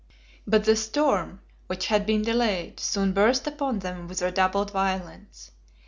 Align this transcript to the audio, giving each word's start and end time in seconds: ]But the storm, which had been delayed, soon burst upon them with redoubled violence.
]But 0.53 0.63
the 0.65 0.75
storm, 0.75 1.41
which 1.67 1.85
had 1.85 2.07
been 2.07 2.23
delayed, 2.23 2.79
soon 2.79 3.13
burst 3.13 3.45
upon 3.45 3.77
them 3.77 4.07
with 4.07 4.23
redoubled 4.23 4.71
violence. 4.71 5.51